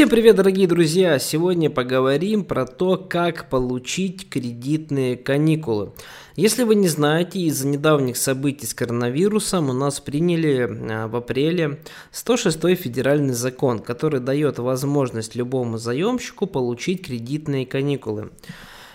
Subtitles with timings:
[0.00, 1.18] Всем привет, дорогие друзья!
[1.18, 5.92] Сегодня поговорим про то, как получить кредитные каникулы.
[6.36, 11.80] Если вы не знаете, из-за недавних событий с коронавирусом у нас приняли а, в апреле
[12.12, 18.30] 106 федеральный закон, который дает возможность любому заемщику получить кредитные каникулы.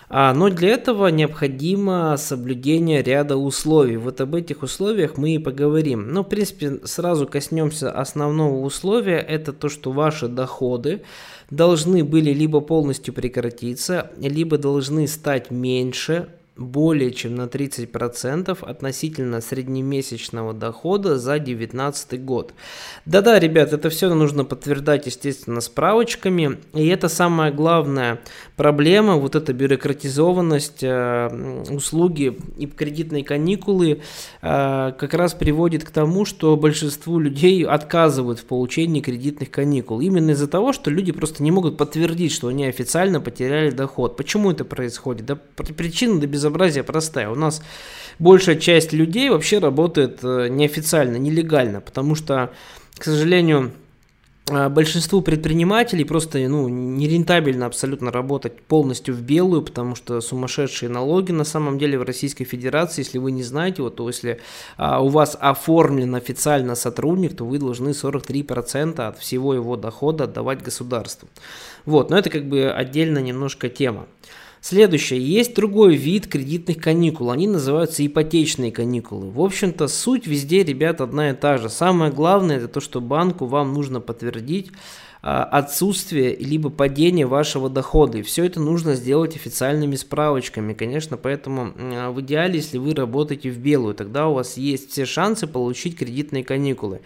[0.08, 3.96] А, но для этого необходимо соблюдение ряда условий.
[3.96, 6.12] Вот об этих условиях мы и поговорим.
[6.12, 9.18] Но, в принципе, сразу коснемся основного условия.
[9.18, 11.02] Это то, что ваши доходы
[11.50, 20.54] должны были либо полностью прекратиться, либо должны стать меньше более чем на 30% относительно среднемесячного
[20.54, 22.54] дохода за 2019 год.
[23.04, 26.58] Да-да, ребят, это все нужно подтверждать, естественно, справочками.
[26.72, 28.20] И это самая главная
[28.56, 34.00] проблема, вот эта бюрократизованность э, услуги и кредитные каникулы
[34.40, 40.00] э, как раз приводит к тому, что большинству людей отказывают в получении кредитных каникул.
[40.00, 44.16] Именно из-за того, что люди просто не могут подтвердить, что они официально потеряли доход.
[44.16, 45.26] Почему это происходит?
[45.26, 47.28] Да причина да без безобразие простая.
[47.28, 47.62] У нас
[48.18, 52.52] большая часть людей вообще работает э, неофициально, нелегально, потому что,
[52.96, 53.72] к сожалению,
[54.48, 61.32] э, большинству предпринимателей просто ну, нерентабельно абсолютно работать полностью в белую, потому что сумасшедшие налоги
[61.32, 64.38] на самом деле в Российской Федерации, если вы не знаете, вот то если
[64.76, 70.62] а, у вас оформлен официально сотрудник, то вы должны 43% от всего его дохода отдавать
[70.62, 71.28] государству.
[71.84, 74.06] Вот, но это как бы отдельно немножко тема.
[74.68, 75.24] Следующее.
[75.24, 77.30] Есть другой вид кредитных каникул.
[77.30, 79.30] Они называются ипотечные каникулы.
[79.30, 81.70] В общем-то, суть везде, ребят, одна и та же.
[81.70, 84.72] Самое главное, это то, что банку вам нужно подтвердить
[85.28, 88.18] а, отсутствие либо падение вашего дохода.
[88.18, 93.50] И все это нужно сделать официальными справочками, конечно, поэтому а, в идеале, если вы работаете
[93.50, 97.00] в белую, тогда у вас есть все шансы получить кредитные каникулы.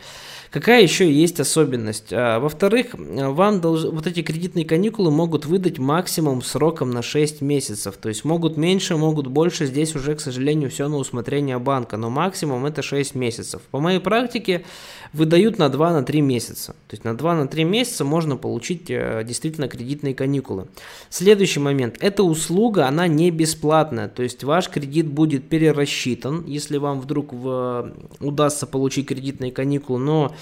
[0.51, 2.13] Какая еще есть особенность?
[2.13, 3.85] А, во-вторых, вам долж...
[3.85, 7.50] вот эти кредитные каникулы могут выдать максимум сроком на 6 месяцев.
[7.59, 9.67] То есть могут меньше, могут больше.
[9.67, 11.97] Здесь уже, к сожалению, все на усмотрение банка.
[11.97, 13.63] Но максимум это 6 месяцев.
[13.71, 14.65] По моей практике
[15.13, 16.73] выдают на 2-3 месяца.
[16.89, 20.69] То есть на 2-3 месяца можно получить э, действительно кредитные каникулы.
[21.09, 21.97] Следующий момент.
[22.01, 24.09] Эта услуга, она не бесплатная.
[24.09, 30.35] То есть ваш кредит будет перерасчитан, если вам вдруг в, удастся получить кредитные каникулы, но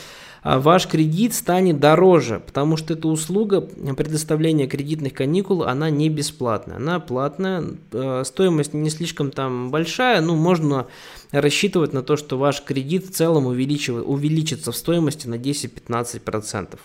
[0.45, 7.01] ваш кредит станет дороже, потому что эта услуга предоставления кредитных каникул, она не бесплатная, она
[7.01, 10.87] платная, э, стоимость не слишком там большая, ну можно
[11.33, 16.79] рассчитывать на то, что ваш кредит в целом увеличится в стоимости на 10-15%.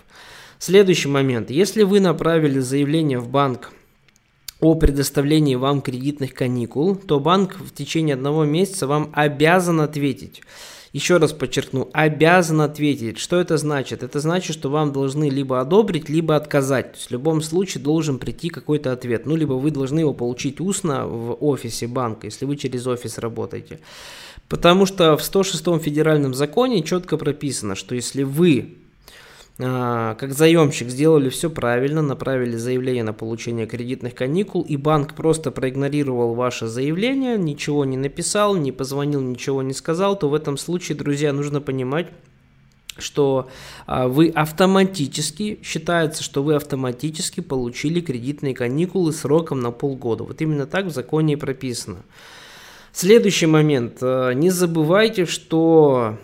[0.59, 1.52] Следующий момент.
[1.52, 3.72] Если вы направили заявление в банк
[4.62, 10.41] о предоставлении вам кредитных каникул, то банк в течение одного месяца вам обязан ответить.
[10.94, 13.18] Еще раз подчеркну, обязан ответить.
[13.18, 14.04] Что это значит?
[14.04, 16.92] Это значит, что вам должны либо одобрить, либо отказать.
[16.92, 19.26] То есть в любом случае должен прийти какой-то ответ.
[19.26, 23.80] Ну, либо вы должны его получить устно в офисе банка, если вы через офис работаете.
[24.48, 28.78] Потому что в 106 федеральном законе четко прописано, что если вы
[29.58, 36.34] как заемщик сделали все правильно, направили заявление на получение кредитных каникул, и банк просто проигнорировал
[36.34, 41.31] ваше заявление, ничего не написал, не позвонил, ничего не сказал, то в этом случае, друзья,
[41.34, 42.08] нужно понимать,
[42.97, 43.50] что
[43.86, 50.24] а, вы автоматически, считается, что вы автоматически получили кредитные каникулы сроком на полгода.
[50.24, 52.03] Вот именно так в законе и прописано.
[52.91, 53.97] Следующий момент.
[54.02, 56.18] А, не забывайте, что а,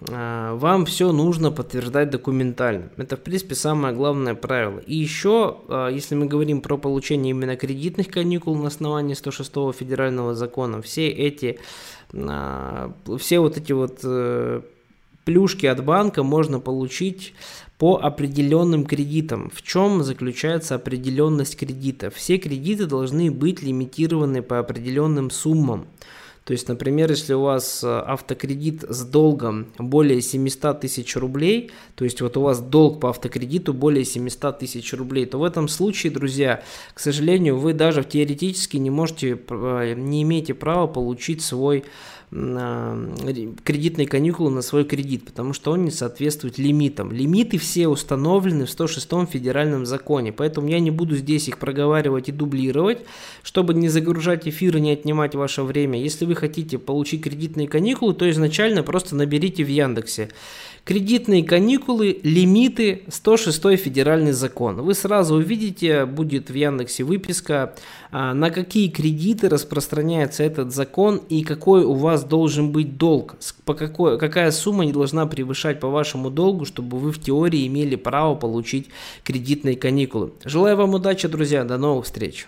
[0.00, 2.90] вам все нужно подтверждать документально.
[2.98, 4.78] Это, в принципе, самое главное правило.
[4.80, 10.34] И еще, а, если мы говорим про получение именно кредитных каникул на основании 106 федерального
[10.34, 11.58] закона, все эти,
[12.12, 14.60] а, все вот эти вот э,
[15.24, 17.32] плюшки от банка можно получить
[17.78, 19.50] по определенным кредитам.
[19.50, 22.10] В чем заключается определенность кредита?
[22.10, 25.86] Все кредиты должны быть лимитированы по определенным суммам.
[26.46, 32.04] То есть, например, если у вас э, автокредит с долгом более 700 тысяч рублей, то
[32.04, 36.12] есть вот у вас долг по автокредиту более 700 тысяч рублей, то в этом случае,
[36.12, 36.62] друзья,
[36.94, 41.82] к сожалению, вы даже теоретически не можете, э, не имеете права получить свой
[42.30, 47.12] кредитные каникулы на свой кредит, потому что он не соответствует лимитам.
[47.12, 52.32] Лимиты все установлены в 106 федеральном законе, поэтому я не буду здесь их проговаривать и
[52.32, 52.98] дублировать,
[53.42, 56.00] чтобы не загружать эфир и не отнимать ваше время.
[56.00, 60.30] Если вы хотите получить кредитные каникулы, то изначально просто наберите в Яндексе
[60.86, 64.80] Кредитные каникулы, лимиты, 106 федеральный закон.
[64.82, 67.74] Вы сразу увидите, будет в Яндексе выписка,
[68.12, 73.34] а, на какие кредиты распространяется этот закон и какой у вас должен быть долг,
[73.64, 77.96] по какой, какая сумма не должна превышать по вашему долгу, чтобы вы в теории имели
[77.96, 78.86] право получить
[79.24, 80.34] кредитные каникулы.
[80.44, 82.46] Желаю вам удачи, друзья, до новых встреч!